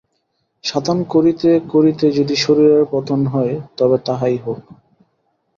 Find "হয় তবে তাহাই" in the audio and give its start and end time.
3.25-4.37